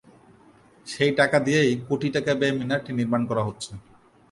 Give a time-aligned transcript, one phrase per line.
[0.87, 3.71] সেই টাকা দিয়েই কোটি টাকা ব্যয়ে মিনারটি নির্মাণ করা হচ্ছে।